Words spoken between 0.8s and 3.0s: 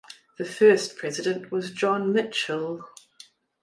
president was John Mitchell.